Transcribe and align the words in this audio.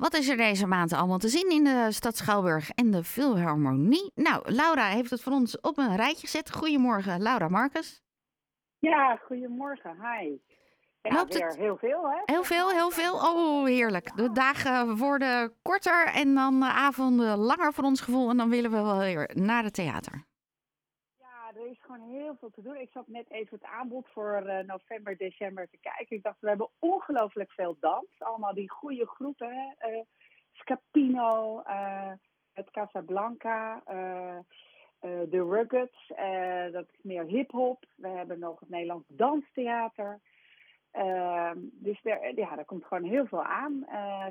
Wat 0.00 0.14
is 0.14 0.28
er 0.28 0.36
deze 0.36 0.66
maand 0.66 0.92
allemaal 0.92 1.18
te 1.18 1.28
zien 1.28 1.50
in 1.50 1.64
de 1.64 1.86
stad 1.90 2.16
Schouwburg 2.16 2.70
en 2.70 2.90
de 2.90 3.04
Philharmonie? 3.04 4.12
Nou, 4.14 4.52
Laura 4.52 4.86
heeft 4.86 5.10
het 5.10 5.22
voor 5.22 5.32
ons 5.32 5.60
op 5.60 5.78
een 5.78 5.96
rijtje 5.96 6.26
gezet. 6.26 6.52
Goedemorgen, 6.54 7.22
Laura 7.22 7.48
Marcus. 7.48 8.02
Ja, 8.78 9.16
goedemorgen. 9.16 9.90
Hi. 9.90 10.36
Ja, 11.02 11.14
Loopt 11.14 11.34
weer 11.34 11.46
het- 11.46 11.56
heel 11.56 11.76
veel, 11.76 12.02
hè? 12.10 12.20
Heel 12.24 12.44
veel, 12.44 12.70
heel 12.70 12.90
veel. 12.90 13.14
Oh, 13.14 13.64
heerlijk. 13.66 14.16
De 14.16 14.32
dagen 14.32 14.96
worden 14.96 15.52
korter 15.62 16.06
en 16.06 16.34
dan 16.34 16.60
de 16.60 16.66
avonden 16.70 17.38
langer 17.38 17.72
voor 17.72 17.84
ons 17.84 18.00
gevoel. 18.00 18.30
En 18.30 18.36
dan 18.36 18.50
willen 18.50 18.70
we 18.70 18.76
wel 18.82 18.98
weer 18.98 19.30
naar 19.34 19.64
het 19.64 19.74
theater. 19.74 20.24
Er 21.60 21.70
is 21.70 21.80
gewoon 21.80 22.08
heel 22.10 22.36
veel 22.38 22.50
te 22.50 22.62
doen. 22.62 22.76
Ik 22.76 22.90
zat 22.92 23.08
net 23.08 23.30
even 23.30 23.58
het 23.60 23.70
aanbod 23.70 24.06
voor 24.12 24.34
eh, 24.34 24.66
november, 24.66 25.16
december 25.16 25.68
te 25.70 25.78
kijken. 25.80 26.16
Ik 26.16 26.22
dacht, 26.22 26.40
we 26.40 26.48
hebben 26.48 26.68
ongelooflijk 26.78 27.52
veel 27.52 27.76
dans. 27.80 28.08
Allemaal 28.18 28.54
die 28.54 28.70
goede 28.70 29.06
groepen, 29.06 29.54
hè? 29.54 29.88
Eh, 29.88 30.00
Scapino, 30.52 31.60
eh, 31.60 32.12
het 32.52 32.70
Casablanca, 32.70 33.82
de 35.00 35.46
Ruggets, 35.50 36.12
dat 36.72 36.86
is 36.92 36.98
meer 37.02 37.24
hip-hop. 37.24 37.84
We 37.96 38.08
hebben 38.08 38.38
nog 38.38 38.60
het 38.60 38.68
Nederlands 38.68 39.06
Danstheater. 39.08 40.20
Ehm, 40.90 41.58
dus 41.62 42.00
er, 42.02 42.38
ja, 42.38 42.58
er 42.58 42.64
komt 42.64 42.84
gewoon 42.84 43.04
heel 43.04 43.26
veel 43.26 43.44
aan 43.44 43.84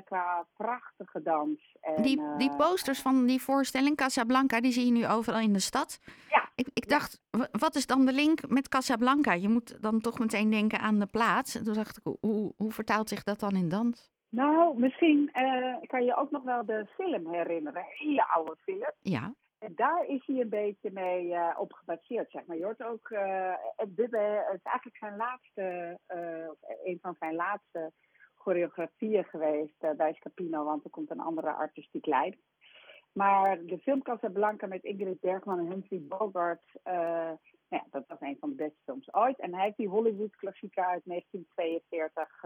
qua 0.04 0.46
prachtige 0.56 1.22
dans. 1.22 1.76
En, 1.80 2.02
Die, 2.02 2.20
die 2.36 2.56
posters 2.56 3.00
van 3.00 3.26
die 3.26 3.42
voorstelling, 3.42 3.96
Casablanca, 3.96 4.60
die 4.60 4.72
zie 4.72 4.86
je 4.86 4.92
nu 4.92 5.06
overal 5.06 5.40
in 5.40 5.52
de 5.52 5.60
stad. 5.60 6.00
Ik, 6.60 6.68
ik 6.74 6.88
dacht, 6.88 7.20
wat 7.52 7.74
is 7.74 7.86
dan 7.86 8.06
de 8.06 8.12
link 8.12 8.48
met 8.48 8.68
Casablanca? 8.68 9.32
Je 9.32 9.48
moet 9.48 9.82
dan 9.82 10.00
toch 10.00 10.18
meteen 10.18 10.50
denken 10.50 10.78
aan 10.80 10.98
de 10.98 11.06
plaats. 11.06 11.54
En 11.54 11.64
toen 11.64 11.74
dacht 11.74 11.96
ik, 11.96 12.02
hoe- 12.20 12.52
hoe, 12.56 12.72
vertaalt 12.72 13.08
zich 13.08 13.22
dat 13.22 13.40
dan 13.40 13.56
in 13.56 13.68
dans? 13.68 14.10
Nou, 14.28 14.78
misschien 14.78 15.30
eh, 15.32 15.74
kan 15.86 16.04
je 16.04 16.16
ook 16.16 16.30
nog 16.30 16.42
wel 16.42 16.64
de 16.64 16.86
film 16.96 17.32
herinneren. 17.32 17.80
Een 17.82 18.06
hele 18.08 18.28
oude 18.28 18.56
film. 18.64 18.90
Ja, 19.00 19.34
En 19.58 19.72
daar 19.76 20.04
is 20.06 20.22
hij 20.26 20.40
een 20.40 20.48
beetje 20.48 20.90
mee 20.92 21.34
eh, 21.34 21.56
op 21.58 21.72
gebaseerd, 21.72 22.30
zeg 22.30 22.46
maar. 22.46 22.56
Je 22.56 22.64
hoort 22.64 22.82
ook, 22.82 23.10
eh, 23.10 23.52
het, 23.76 23.88
is 23.98 24.10
eigenlijk 24.62 24.96
zijn 24.98 25.16
laatste, 25.16 25.98
of 26.50 26.58
een 26.84 26.98
van 27.02 27.16
zijn 27.18 27.34
laatste 27.34 27.92
choreografieën 28.34 29.24
geweest 29.24 29.96
bij 29.96 30.12
Scapino, 30.12 30.64
want 30.64 30.84
er 30.84 30.90
komt 30.90 31.10
een 31.10 31.20
andere 31.20 31.52
artistiek 31.52 32.06
leider. 32.06 32.40
Maar 33.12 33.64
de 33.64 33.78
film 33.78 34.02
Casablanca 34.02 34.66
met 34.66 34.84
Ingrid 34.84 35.20
Bergman 35.20 35.58
en 35.58 35.66
Humphrey 35.66 36.00
Bogart, 36.08 36.62
eh, 36.82 36.94
nou 36.94 37.38
ja, 37.68 37.84
dat 37.90 38.04
was 38.06 38.20
een 38.20 38.36
van 38.40 38.48
de 38.48 38.54
beste 38.54 38.80
films 38.84 39.14
ooit. 39.14 39.38
En 39.38 39.54
hij 39.54 39.64
heeft 39.64 39.76
die 39.76 39.88
Hollywood-klassieker 39.88 40.84
uit 40.84 41.02
1942 41.04 42.44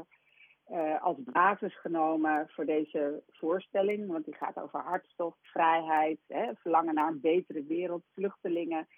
eh, 0.64 1.02
als 1.02 1.16
basis 1.22 1.80
genomen 1.80 2.48
voor 2.48 2.64
deze 2.64 3.22
voorstelling. 3.30 4.06
Want 4.06 4.24
die 4.24 4.34
gaat 4.34 4.60
over 4.60 4.80
hartstocht, 4.80 5.38
vrijheid, 5.40 6.18
hè, 6.26 6.54
verlangen 6.54 6.94
naar 6.94 7.08
een 7.08 7.20
betere 7.20 7.64
wereld, 7.64 8.04
vluchtelingen. 8.12 8.88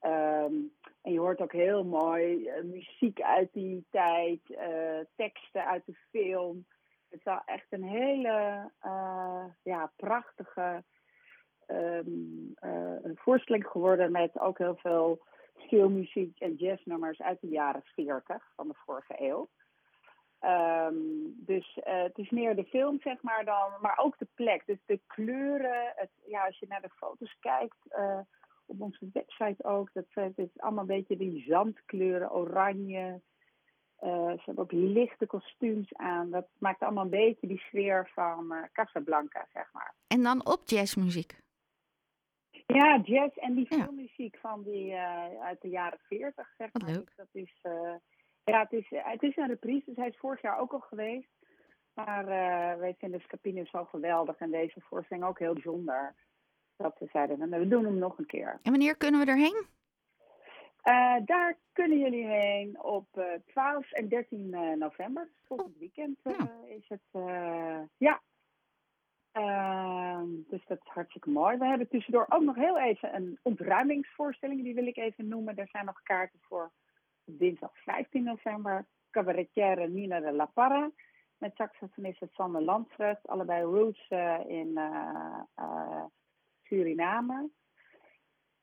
Ehm, 0.00 0.54
en 1.02 1.12
je 1.12 1.18
hoort 1.18 1.40
ook 1.40 1.52
heel 1.52 1.84
mooi 1.84 2.46
eh, 2.46 2.62
muziek 2.62 3.20
uit 3.20 3.52
die 3.52 3.86
tijd, 3.90 4.40
teksten 5.16 5.66
uit 5.66 5.86
de 5.86 5.94
film. 6.10 6.66
Het 7.10 7.18
is 7.18 7.24
wel 7.24 7.42
echt 7.44 7.66
een 7.70 7.84
hele 7.84 8.70
eh, 8.80 9.44
ja, 9.62 9.92
prachtige 9.96 10.84
een 11.66 13.16
voorstelling 13.16 13.66
geworden 13.66 14.12
met 14.12 14.38
ook 14.38 14.58
heel 14.58 14.76
veel 14.76 15.22
filmmuziek 15.56 16.40
en 16.40 16.54
jazznummers 16.54 17.22
uit 17.22 17.40
de 17.40 17.48
jaren 17.48 17.82
40 17.84 18.52
van 18.54 18.68
de 18.68 18.74
vorige 18.74 19.14
eeuw. 19.18 19.48
Ehm, 20.38 20.94
dus 21.26 21.78
eh, 21.78 22.02
het 22.02 22.18
is 22.18 22.30
meer 22.30 22.56
de 22.56 22.64
film, 22.64 23.00
zeg 23.00 23.22
maar, 23.22 23.44
dan, 23.44 23.70
maar 23.80 23.98
ook 23.98 24.18
de 24.18 24.28
plek. 24.34 24.66
Dus 24.66 24.78
de 24.86 25.00
kleuren, 25.06 25.92
het, 25.96 26.10
ja, 26.26 26.46
als 26.46 26.58
je 26.58 26.66
naar 26.68 26.82
de 26.82 26.90
foto's 26.96 27.36
kijkt, 27.40 27.76
op 28.66 28.80
onze 28.80 29.08
website 29.12 29.64
ook, 29.64 29.92
dat 29.92 30.04
het 30.10 30.38
is 30.38 30.48
allemaal 30.56 30.80
een 30.80 30.86
beetje 30.86 31.16
die 31.16 31.44
zandkleuren, 31.46 32.32
oranje. 32.32 33.20
Eh, 34.00 34.30
ze 34.30 34.40
hebben 34.44 34.64
ook 34.64 34.72
lichte 34.72 35.26
kostuums 35.26 35.94
aan. 35.94 36.30
Dat 36.30 36.46
maakt 36.58 36.80
allemaal 36.82 37.04
een 37.04 37.10
beetje 37.10 37.46
die 37.46 37.58
sfeer 37.58 38.10
van 38.14 38.52
eh, 38.52 38.62
Casablanca, 38.72 39.46
zeg 39.52 39.72
maar. 39.72 39.94
en 40.06 40.22
dan 40.22 40.46
op 40.46 40.60
jazzmuziek. 40.64 41.38
Ja, 42.66 43.00
jazz 43.04 43.36
en 43.36 43.54
die 43.54 43.66
Ja. 43.68 43.84
filmmuziek 43.84 44.36
van 44.36 44.62
die 44.62 44.92
eh, 44.92 45.42
uit 45.42 45.60
de 45.60 45.68
jaren 45.68 45.98
40, 46.02 46.54
zeg 46.58 46.68
Wat 46.72 46.82
maar. 46.82 46.90
leuk. 46.90 47.06
Dus 47.06 47.16
dat 47.16 47.28
is, 47.32 47.58
ja, 48.44 48.60
het 48.60 48.72
is, 48.72 48.86
het 48.90 49.22
is 49.22 49.36
een 49.36 49.46
reprise, 49.48 49.84
dus 49.86 49.96
hij 49.96 50.08
is 50.08 50.16
vorig 50.18 50.42
jaar 50.42 50.58
ook 50.58 50.72
al 50.72 50.80
geweest. 50.80 51.28
Maar 51.94 52.26
wij 52.78 52.94
vinden 52.98 53.20
Scapino 53.20 53.64
zo 53.64 53.84
geweldig 53.84 54.36
en 54.36 54.50
deze 54.50 54.80
voorstelling 54.80 55.26
ook 55.26 55.38
heel 55.38 55.52
bijzonder. 55.52 56.14
Dat 56.76 56.98
we 56.98 57.08
zeiden, 57.12 57.50
we 57.50 57.68
doen 57.68 57.84
hem 57.84 57.98
nog 57.98 58.18
een 58.18 58.26
keer. 58.26 58.58
En 58.62 58.70
wanneer 58.70 58.96
kunnen 58.96 59.20
we 59.24 59.30
erheen? 59.30 59.66
Eh, 60.82 61.16
daar 61.24 61.58
kunnen 61.72 61.98
jullie 61.98 62.26
heen 62.26 62.82
op 62.82 63.06
eh 63.18 63.24
12 63.46 63.92
en 63.92 64.08
13 64.08 64.54
eh, 64.54 64.72
november. 64.76 65.28
Volgend 65.46 65.76
weekend 65.78 66.18
eh, 66.22 66.32
Ja. 66.38 66.50
is 66.68 66.88
het. 66.88 67.00
eh, 67.10 67.80
ja. 67.96 68.20
Ehm, 69.32 70.26
dus 70.48 70.64
dat 70.66 70.78
is 70.84 70.90
hartstikke 70.92 71.30
mooi. 71.30 71.56
We 71.58 71.66
hebben 71.66 71.88
tussendoor 71.88 72.26
ook 72.28 72.42
nog 72.42 72.54
heel 72.56 72.78
even 72.78 73.14
een 73.14 73.38
ontruimingsvoorstelling. 73.42 74.62
Die 74.62 74.74
wil 74.74 74.86
ik 74.86 74.96
even 74.96 75.28
noemen. 75.28 75.56
Er 75.56 75.68
zijn 75.68 75.84
nog 75.84 76.02
kaarten 76.02 76.38
voor 76.42 76.70
dinsdag 77.24 77.70
15 77.74 78.22
november. 78.22 78.86
Cabaretière 79.10 79.88
Nina 79.88 80.20
de 80.20 80.32
La 80.32 80.46
Parra. 80.46 80.90
Met 81.38 81.56
saxofoniste 81.56 82.28
Sander 82.32 82.62
Landfrecht. 82.62 83.28
Allebei 83.28 83.62
roots 83.62 84.08
eh, 84.08 84.38
in 84.46 84.76
eh, 84.76 85.40
eh, 85.54 86.04
Suriname. 86.62 87.50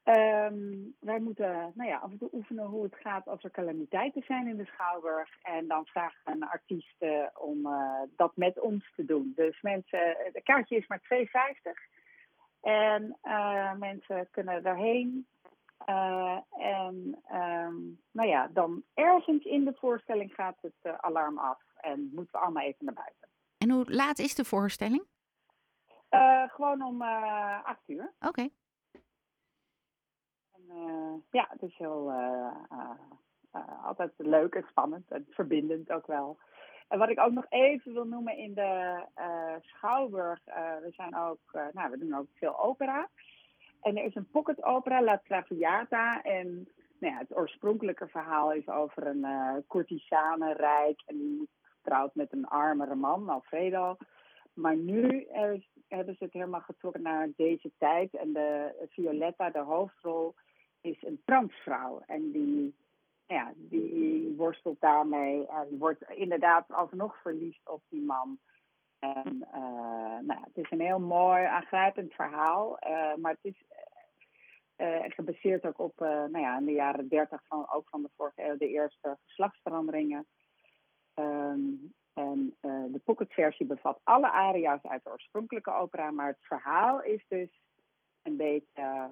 Ehm, 0.08 0.76
wij 1.00 1.20
moeten 1.20 1.72
nou 1.76 1.90
ja, 1.90 1.98
af 1.98 2.12
en 2.12 2.18
toe 2.18 2.30
oefenen 2.34 2.66
hoe 2.66 2.84
het 2.84 2.96
gaat 2.96 3.28
als 3.28 3.44
er 3.44 3.52
calamiteiten 3.52 4.24
zijn 4.28 4.48
in 4.48 4.58
de 4.58 4.66
Schouwburg. 4.66 5.30
En 5.42 5.68
dan 5.68 5.86
vragen 5.86 6.22
we 6.24 6.32
een 6.32 6.48
artiest 6.48 6.96
om 7.34 7.66
eh, 7.66 8.02
dat 8.16 8.32
met 8.36 8.60
ons 8.60 8.92
te 8.96 9.06
doen. 9.06 9.34
Dus 9.36 9.62
mensen, 9.62 10.18
de 10.34 10.42
kaartje 10.44 10.76
is 10.76 10.88
maar 10.88 11.02
2,50. 11.02 11.72
En 12.62 13.18
eh, 13.22 13.74
mensen 13.74 14.28
kunnen 14.32 14.64
daarheen. 14.64 15.28
Eh, 15.86 16.38
en 16.58 17.20
ehm, 17.28 17.76
nou 18.12 18.30
ja, 18.30 18.48
dan 18.48 18.84
ergens 18.94 19.44
in 19.44 19.66
de 19.66 19.74
voorstelling 19.80 20.34
gaat 20.34 20.58
het 20.62 21.02
alarm 21.02 21.38
af. 21.38 21.62
En 21.76 22.12
moeten 22.14 22.32
we 22.32 22.46
allemaal 22.46 22.64
even 22.64 22.86
naar 22.86 22.94
buiten. 22.94 23.28
En 23.58 23.72
hoe 23.72 23.94
laat 23.94 24.20
is 24.20 24.36
de 24.36 24.46
voorstelling? 24.46 25.04
Gewoon 26.48 26.82
om 26.82 27.02
eh 27.02 27.64
8 27.64 27.80
uur. 27.88 28.14
Oké. 28.20 28.50
Ja, 31.32 31.48
het 31.50 31.62
is 31.62 31.78
heel 31.78 32.10
eh, 32.10 32.52
eh, 32.70 32.90
eh, 33.52 33.86
altijd 33.86 34.12
leuk 34.18 34.54
en 34.56 34.66
spannend 34.70 35.12
en 35.12 35.26
verbindend 35.30 35.92
ook 35.92 36.08
wel. 36.08 36.38
En 36.88 37.00
wat 37.00 37.10
ik 37.10 37.20
ook 37.20 37.32
nog 37.32 37.46
even 37.50 37.94
wil 37.94 38.06
noemen 38.06 38.38
in 38.38 38.54
de 38.54 39.04
eh, 39.14 39.56
Schouwburg, 39.62 40.40
eh, 40.46 40.78
we 40.82 40.92
zijn 40.92 41.16
ook, 41.16 41.40
eh, 41.52 41.66
nou, 41.72 41.92
we 41.92 41.98
doen 41.98 42.16
ook 42.16 42.28
veel 42.34 42.60
opera. 42.60 43.10
En 43.82 43.98
er 43.98 44.04
is 44.04 44.16
een 44.16 44.30
pocket 44.32 44.64
opera, 44.64 45.02
La 45.02 45.22
Traviata. 45.24 46.22
En 46.22 46.68
nou 47.00 47.14
ja, 47.14 47.20
het 47.20 47.36
oorspronkelijke 47.36 48.08
verhaal 48.08 48.54
is 48.54 48.68
over 48.68 49.08
een 49.08 49.24
eh 49.24 49.56
courtisanenrijk. 49.68 51.02
En 51.06 51.18
die 51.18 51.42
is 51.42 51.72
getrouwd 51.76 52.16
met 52.16 52.32
een 52.32 52.48
armere 52.48 52.96
man, 52.96 53.30
Alfredo. 53.30 53.98
Maar 54.54 54.76
nu 54.76 55.24
eh, 55.24 55.52
hebben 55.88 56.16
ze 56.16 56.24
het 56.24 56.34
helemaal 56.34 56.62
getrokken 56.62 57.02
naar 57.02 57.30
deze 57.36 57.72
tijd. 57.78 58.14
En 58.14 58.34
de 58.34 58.72
Violetta, 58.90 59.50
de 59.50 59.60
hoofdrol, 59.60 60.36
is 60.88 61.04
een 61.04 61.22
transvrouw. 61.26 62.02
En 62.06 62.32
die, 62.32 62.76
ja, 63.28 63.54
die 63.56 64.34
worstelt 64.36 64.82
daarmee 64.82 65.48
en 65.48 65.78
wordt 65.78 66.04
inderdaad 66.10 66.66
alsnog 66.72 67.22
verliefd 67.22 67.70
op 67.70 67.82
die 67.90 68.02
man. 68.02 68.40
En 69.00 69.48
eh, 69.52 70.20
nou, 70.22 70.40
het 70.42 70.58
is 70.58 70.72
een 70.72 70.82
heel 70.82 71.00
mooi, 71.00 71.46
aangrijpend 71.46 72.14
verhaal. 72.14 72.80
eh, 72.80 73.16
maar 73.16 73.32
het 73.32 73.54
is 73.54 73.64
eh, 74.76 75.04
gebaseerd 75.08 75.66
ook 75.66 75.80
op, 75.80 76.00
nou 76.00 76.40
ja, 76.40 76.58
in 76.58 76.66
de 76.66 76.72
jaren 76.72 77.08
dertig 77.08 77.42
van, 77.48 77.72
ook 77.72 77.90
van 77.90 78.02
de 78.02 78.10
vorige 78.16 78.56
de 78.58 78.68
eerste 78.68 79.18
geslachtsveranderingen. 79.26 80.26
Ehm, 81.14 81.70
en 82.14 82.58
de 82.92 83.02
pocketversie 83.04 83.66
bevat 83.66 84.00
alle 84.04 84.32
aria's 84.32 84.84
uit 84.84 85.04
de 85.04 85.10
oorspronkelijke 85.10 85.74
opera, 85.74 86.12
maar 86.12 86.28
het 86.28 86.46
verhaal 86.46 87.04
is 87.04 87.26
dus 87.28 87.62
een 88.22 88.38
beetje 88.38 89.10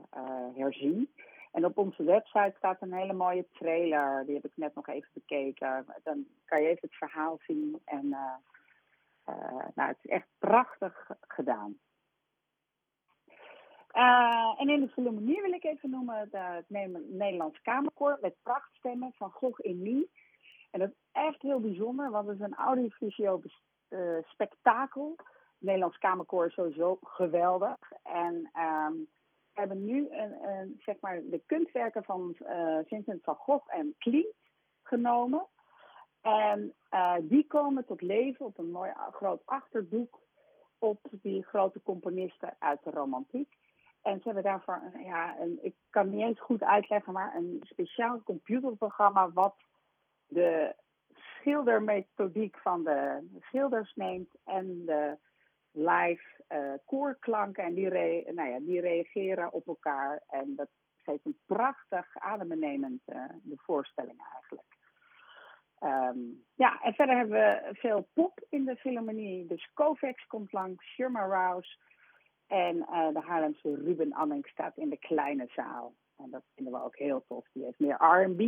herzien. 0.53 1.09
En 1.55 1.65
op 1.65 1.77
onze 1.77 2.03
website 2.03 2.53
staat 2.57 2.81
een 2.81 2.93
hele 2.93 3.13
mooie 3.13 3.47
trailer, 3.51 4.25
die 4.25 4.35
heb 4.35 4.45
ik 4.45 4.51
net 4.55 4.75
nog 4.75 4.87
even 4.87 5.09
bekeken. 5.13 5.85
Dan 6.03 6.25
kan 6.45 6.61
je 6.61 6.67
even 6.67 6.87
het 6.87 6.95
verhaal 6.95 7.39
zien 7.47 7.81
en 7.85 8.13
eh, 8.13 8.35
eh, 9.23 9.67
nou, 9.75 9.89
het 9.89 9.97
is 10.01 10.09
echt 10.09 10.27
prachtig 10.37 11.09
gedaan. 11.27 11.79
Uh, 13.93 14.53
en 14.57 14.69
in 14.69 14.81
de 14.81 14.89
Philharmonie 14.89 15.41
wil 15.41 15.51
ik 15.51 15.63
even 15.63 15.89
noemen 15.89 16.29
de, 16.31 16.37
het 16.37 16.69
Nederlands 17.09 17.61
Kamerkoor 17.61 18.17
met 18.21 18.35
prachtstemmen 18.43 19.13
van 19.13 19.31
Gogh 19.31 19.65
in 19.65 19.81
Mie. 19.81 20.09
En 20.71 20.79
dat 20.79 20.89
is 20.89 20.95
echt 21.11 21.41
heel 21.41 21.59
bijzonder, 21.59 22.11
want 22.11 22.27
het 22.27 22.39
is 22.39 22.45
een 22.45 22.55
audiovisueel 22.55 23.41
spektakel. 24.23 25.15
Nederlands 25.57 25.97
Kamerkoor 25.97 26.45
is 26.45 26.53
sowieso 26.53 26.97
geweldig. 27.01 27.77
En 28.03 28.49
ehm, 28.53 28.93
we 29.55 29.61
hebben 29.61 29.85
nu 29.85 30.07
een, 30.09 30.79
zeg 30.79 30.95
maar 30.99 31.21
de 31.23 31.41
kunstwerken 31.45 32.03
van 32.03 32.35
uh, 32.39 32.77
Vincent 32.85 33.23
van 33.23 33.35
Gogh 33.35 33.75
en 33.75 33.95
Klimt 33.97 34.35
genomen. 34.83 35.45
En 36.21 36.73
uh, 36.91 37.15
die 37.21 37.47
komen 37.47 37.85
tot 37.85 38.01
leven 38.01 38.45
op 38.45 38.57
een 38.57 38.71
mooi 38.71 38.91
groot 39.11 39.41
achterdoek 39.45 40.19
op 40.77 40.99
die 41.11 41.43
grote 41.43 41.81
componisten 41.81 42.55
uit 42.59 42.83
de 42.83 42.89
romantiek. 42.91 43.57
En 44.01 44.17
ze 44.17 44.23
hebben 44.23 44.43
daarvoor, 44.43 44.91
ja, 45.03 45.39
een, 45.39 45.59
ik 45.61 45.75
kan 45.89 46.09
niet 46.09 46.21
eens 46.21 46.39
goed 46.39 46.63
uitleggen, 46.63 47.13
maar 47.13 47.35
een 47.35 47.61
speciaal 47.63 48.21
computerprogramma 48.23 49.31
wat 49.31 49.55
de 50.27 50.75
schildermethodiek 51.13 52.57
van 52.57 52.83
de 52.83 53.27
schilders 53.39 53.95
neemt 53.95 54.35
en 54.43 54.85
de 54.85 55.17
live 55.75 56.43
uh, 56.49 56.73
koorklanken. 56.85 57.63
En 57.63 57.73
die, 57.73 57.89
re, 57.89 58.31
nou 58.31 58.49
ja, 58.49 58.59
die 58.59 58.81
reageren 58.81 59.53
op 59.53 59.67
elkaar. 59.67 60.23
En 60.27 60.55
dat 60.55 60.69
geeft 61.03 61.25
een 61.25 61.39
prachtig 61.45 62.17
adembenemend 62.17 63.01
uh, 63.05 63.23
de 63.43 63.57
voorstelling 63.57 64.19
eigenlijk. 64.33 64.67
Um, 65.79 66.43
ja, 66.55 66.81
en 66.81 66.93
verder 66.93 67.17
hebben 67.17 67.37
we 67.37 67.69
veel 67.73 68.07
pop 68.13 68.45
in 68.49 68.65
de 68.65 68.75
Philharmonie. 68.75 69.45
Dus 69.45 69.69
Kovacs 69.73 70.27
komt 70.27 70.51
langs, 70.51 70.85
Sherma 70.85 71.25
Rouse. 71.25 71.77
En 72.47 72.75
uh, 72.77 73.13
de 73.13 73.19
Haarlemse 73.19 73.75
Ruben 73.75 74.13
Anning 74.13 74.47
staat 74.47 74.77
in 74.77 74.89
de 74.89 74.97
kleine 74.97 75.47
zaal. 75.55 75.95
En 76.17 76.29
dat 76.29 76.43
vinden 76.55 76.73
we 76.73 76.83
ook 76.83 76.97
heel 76.97 77.23
tof. 77.27 77.47
Die 77.53 77.63
heeft 77.63 77.79
meer 77.79 77.97
R&B, 77.99 78.39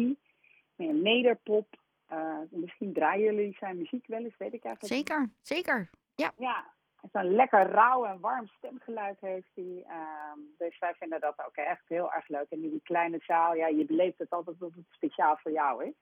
meer 0.76 0.94
nederpop. 0.94 1.68
Uh, 2.12 2.38
misschien 2.50 2.94
draaien 2.94 3.24
jullie 3.24 3.56
zijn 3.60 3.78
muziek 3.78 4.08
wel 4.08 4.24
eens, 4.24 4.38
weet 4.38 4.54
ik 4.54 4.64
eigenlijk 4.64 4.94
Zeker, 4.94 5.30
zeker. 5.42 5.90
Ja. 6.16 6.32
Ja, 6.38 6.74
zo'n 7.12 7.36
lekker 7.36 7.70
rauw 7.70 8.06
en 8.06 8.20
warm 8.20 8.48
stemgeluid 8.48 9.20
heeft 9.20 9.50
hij. 9.54 9.86
Um, 10.34 10.54
dus 10.58 10.80
wij 10.80 10.94
vinden 10.94 11.20
dat 11.20 11.46
ook 11.48 11.56
echt 11.56 11.88
heel 11.88 12.14
erg 12.14 12.28
leuk. 12.28 12.50
En 12.50 12.64
in 12.64 12.70
die 12.70 12.82
kleine 12.84 13.20
zaal, 13.22 13.56
ja, 13.56 13.68
je 13.68 13.86
beleeft 13.86 14.18
het 14.18 14.30
altijd 14.30 14.60
dat 14.60 14.74
het 14.74 14.86
speciaal 14.90 15.38
voor 15.38 15.52
jou 15.52 15.86
is. 15.86 15.96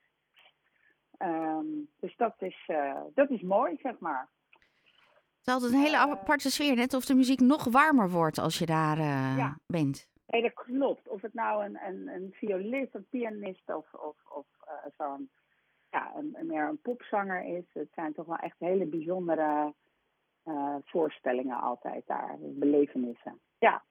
Um, 1.18 1.88
dus 2.00 2.16
dat 2.16 2.34
is, 2.38 2.64
uh, 2.66 3.00
dat 3.14 3.30
is 3.30 3.42
mooi, 3.42 3.76
zeg 3.82 3.98
maar. 3.98 4.28
Het 4.50 5.46
is 5.46 5.52
altijd 5.52 5.72
een 5.72 5.78
hele 5.78 5.96
aparte 5.96 6.50
sfeer, 6.50 6.74
net 6.74 6.94
of 6.94 7.04
de 7.04 7.14
muziek 7.14 7.40
nog 7.40 7.64
warmer 7.64 8.10
wordt 8.10 8.38
als 8.38 8.58
je 8.58 8.66
daar 8.66 8.98
ja. 9.36 9.58
bent. 9.66 10.08
Nee, 10.26 10.42
dat 10.42 10.54
klopt. 10.54 11.08
Of 11.08 11.22
het 11.22 11.34
nou 11.34 11.64
een, 11.64 11.78
een, 11.86 12.08
een 12.08 12.32
violist, 12.32 12.94
een 12.94 13.06
pianist 13.10 13.74
of, 13.74 13.94
of, 13.94 14.16
of 14.28 14.46
uh, 14.68 14.92
zo'n 14.96 15.30
ja, 15.90 16.12
een, 16.16 16.36
meer 16.46 16.68
een 16.68 16.80
popzanger 16.80 17.44
is. 17.44 17.64
Het 17.72 17.88
zijn 17.94 18.12
toch 18.12 18.26
wel 18.26 18.36
echt 18.36 18.56
hele 18.58 18.86
bijzondere 18.86 19.74
uh, 20.46 20.76
voorstellingen 20.84 21.60
altijd 21.60 22.02
daar, 22.06 22.36
belevenissen. 22.40 23.40
Ja. 23.58 23.82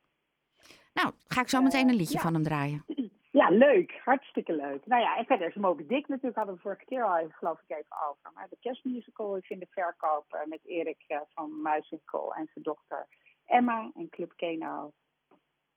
Nou, 0.93 1.13
ga 1.27 1.41
ik 1.41 1.49
zo 1.49 1.61
meteen 1.61 1.89
een 1.89 1.95
liedje 1.95 2.17
uh, 2.17 2.21
ja. 2.21 2.25
van 2.25 2.33
hem 2.33 2.43
draaien. 2.43 2.83
Ja, 3.35 3.49
leuk. 3.49 4.01
Hartstikke 4.03 4.55
leuk. 4.55 4.85
Nou 4.85 5.01
ja, 5.01 5.17
en 5.17 5.25
verder 5.25 5.47
is 5.47 5.55
Moby 5.55 5.85
Dick 5.85 6.07
natuurlijk, 6.07 6.35
hadden 6.35 6.55
we 6.55 6.61
vorige 6.61 6.85
keer 6.85 7.03
al 7.03 7.27
geloof 7.29 7.61
ik 7.67 7.77
even 7.77 7.95
over. 8.09 8.31
Maar 8.33 8.47
de 8.49 8.57
kerstmusical 8.59 9.37
is 9.37 9.49
in 9.49 9.59
de 9.59 9.67
verkoop 9.69 10.25
uh, 10.33 10.45
met 10.45 10.59
Erik 10.63 11.23
van 11.33 11.61
Muizinkel 11.61 12.33
en 12.33 12.49
zijn 12.53 12.63
dochter 12.63 13.07
Emma 13.45 13.91
en 13.95 14.09
Club 14.09 14.33
Keno. 14.35 14.93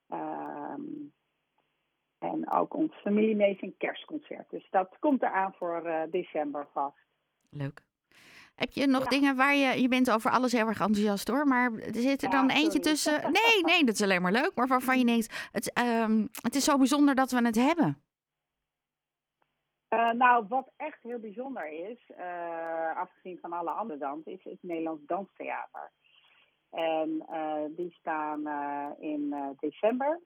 Um, 0.09 1.13
en 2.19 2.51
ook 2.51 2.75
ons 2.75 2.95
familiemees 2.95 3.73
kerstconcert. 3.79 4.51
Dus 4.51 4.67
dat 4.71 4.97
komt 4.99 5.23
eraan 5.23 5.55
voor 5.55 5.87
uh, 5.87 6.03
december 6.11 6.67
vast. 6.73 7.07
Leuk. 7.51 7.83
Heb 8.59 8.73
je 8.73 8.87
nog 8.87 9.03
ja. 9.03 9.09
dingen 9.09 9.37
waar 9.37 9.55
je... 9.55 9.81
Je 9.81 9.89
bent 9.89 10.11
over 10.11 10.31
alles 10.31 10.53
heel 10.53 10.67
erg 10.67 10.81
enthousiast 10.81 11.29
hoor. 11.29 11.47
Maar 11.47 11.73
er 11.73 11.95
zit 11.95 12.23
er 12.23 12.31
Ja, 12.31 12.41
dan 12.41 12.51
eentje 12.51 12.71
sorry. 12.71 12.81
tussen... 12.81 13.23
Nee, 13.23 13.63
nee, 13.63 13.85
dat 13.85 13.95
is 13.95 14.03
alleen 14.03 14.23
maar 14.23 14.33
leuk. 14.33 14.53
Maar 14.55 14.67
waarvan 14.67 14.99
je 14.99 15.05
denkt... 15.05 15.49
Het, 15.53 15.73
ehm, 15.73 16.27
het 16.43 16.55
is 16.55 16.65
zo 16.65 16.79
bijzonder 16.79 17.15
dat 17.15 17.31
we 17.31 17.45
het 17.45 17.55
hebben. 17.55 18.03
Uh, 19.91 20.11
nou, 20.11 20.47
wat 20.49 20.71
echt 20.77 21.03
heel 21.03 21.19
bijzonder 21.19 21.91
is, 21.91 22.11
uh, 22.19 22.97
afgezien 22.97 23.39
van 23.41 23.53
alle 23.53 23.71
andere 23.71 23.99
dansen, 23.99 24.33
is 24.33 24.45
het 24.45 24.59
Nederlands 24.61 25.07
Danstheater. 25.07 25.91
En 26.71 27.27
uh, 27.31 27.65
die 27.77 27.93
staan 27.93 28.49
in 29.01 29.35
december. 29.61 30.21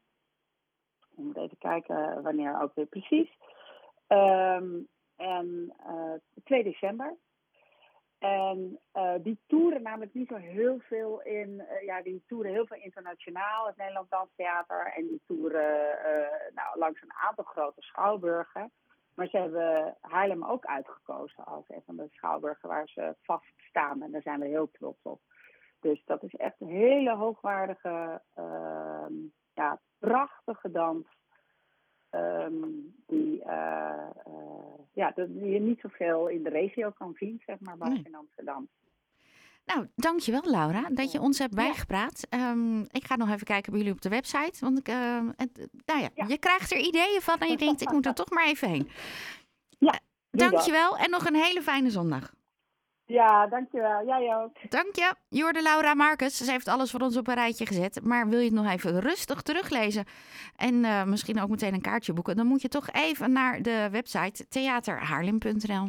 Ik 1.16 1.24
moet 1.24 1.36
even 1.36 1.58
kijken 1.58 2.22
wanneer 2.22 2.60
ook 2.62 2.74
weer 2.74 2.86
precies. 2.86 3.30
Um, 4.08 4.88
en 5.16 5.72
2 6.44 6.62
december. 6.62 7.16
En 8.22 8.78
uh, 8.94 9.14
die 9.22 9.40
toeren 9.46 9.82
namelijk 9.82 10.14
niet 10.14 10.28
zo 10.28 10.34
heel 10.34 10.78
veel 10.78 11.22
in, 11.22 11.48
uh, 11.48 11.82
ja, 11.82 12.02
die 12.02 12.24
toeren 12.26 12.52
heel 12.52 12.66
veel 12.66 12.82
internationaal, 12.82 13.66
het 13.66 13.76
Nederlands 13.76 14.10
Danstheater. 14.10 14.92
En 14.96 15.06
die 15.06 15.22
toeren 15.26 15.98
uh, 15.98 16.54
nou, 16.54 16.78
langs 16.78 17.02
een 17.02 17.12
aantal 17.12 17.44
grote 17.44 17.80
schouwburgen. 17.82 18.72
Maar 19.14 19.26
ze 19.26 19.38
hebben 19.38 19.96
Haarlem 20.00 20.44
ook 20.44 20.64
uitgekozen 20.64 21.44
als 21.44 21.64
een 21.68 21.82
van 21.86 21.96
de 21.96 22.08
schouwburgen 22.10 22.68
waar 22.68 22.88
ze 22.88 23.16
vast 23.22 23.52
staan. 23.56 24.02
En 24.02 24.10
daar 24.10 24.22
zijn 24.22 24.40
we 24.40 24.46
heel 24.46 24.70
trots 24.70 25.02
op. 25.02 25.20
Dus 25.80 26.04
dat 26.04 26.22
is 26.22 26.34
echt 26.34 26.60
een 26.60 26.68
hele 26.68 27.14
hoogwaardige, 27.16 28.22
ja, 29.54 29.80
prachtige 29.98 30.70
dans. 30.70 31.06
Um, 32.10 32.94
die, 33.06 33.44
ja, 34.92 35.12
die 35.16 35.50
je 35.50 35.60
niet 35.60 35.80
zoveel 35.80 36.28
in 36.28 36.42
de 36.42 36.48
regio 36.48 36.90
kan 36.90 37.14
zien, 37.18 37.42
zeg 37.46 37.60
maar, 37.60 37.76
behalve 37.76 38.02
in 38.04 38.14
Amsterdam. 38.14 38.68
Nou, 39.64 39.86
dankjewel 39.94 40.42
Laura 40.44 40.88
dat 40.92 41.12
je 41.12 41.20
ons 41.20 41.38
hebt 41.38 41.54
bijgepraat. 41.54 42.26
Ja. 42.30 42.50
Um, 42.50 42.80
ik 42.90 43.04
ga 43.04 43.16
nog 43.16 43.30
even 43.30 43.46
kijken 43.46 43.70
bij 43.70 43.80
jullie 43.80 43.94
op 43.94 44.02
de 44.02 44.08
website. 44.08 44.58
Want 44.60 44.78
ik, 44.78 44.88
uh, 44.88 45.28
het, 45.36 45.68
nou 45.84 46.00
ja, 46.00 46.08
ja, 46.14 46.24
je 46.28 46.38
krijgt 46.38 46.72
er 46.72 46.78
ideeën 46.78 47.20
van 47.20 47.38
en 47.38 47.48
je 47.48 47.56
denkt, 47.56 47.80
ik 47.80 47.92
moet 47.92 48.06
er 48.06 48.14
toch 48.22 48.30
maar 48.30 48.46
even 48.46 48.68
heen. 48.68 48.88
Ja, 49.78 50.00
dankjewel 50.30 50.96
en 50.96 51.10
nog 51.10 51.26
een 51.26 51.34
hele 51.34 51.62
fijne 51.62 51.90
zondag. 51.90 52.34
Ja, 53.06 53.46
dankjewel. 53.46 54.06
Jij 54.06 54.36
ook. 54.36 54.70
Dank 54.70 54.96
je. 54.96 55.14
Jorde 55.28 55.62
Laura 55.62 55.94
Marcus. 55.94 56.36
Ze 56.36 56.50
heeft 56.50 56.68
alles 56.68 56.90
voor 56.90 57.00
ons 57.00 57.16
op 57.16 57.28
een 57.28 57.34
rijtje 57.34 57.66
gezet. 57.66 58.00
Maar 58.02 58.28
wil 58.28 58.38
je 58.38 58.44
het 58.44 58.54
nog 58.54 58.70
even 58.70 59.00
rustig 59.00 59.42
teruglezen 59.42 60.04
en 60.56 60.74
uh, 60.74 61.04
misschien 61.04 61.40
ook 61.40 61.48
meteen 61.48 61.74
een 61.74 61.80
kaartje 61.80 62.12
boeken, 62.12 62.36
dan 62.36 62.46
moet 62.46 62.62
je 62.62 62.68
toch 62.68 62.90
even 62.90 63.32
naar 63.32 63.62
de 63.62 63.88
website 63.90 64.48
theaterhaarlem.nl. 64.48 65.88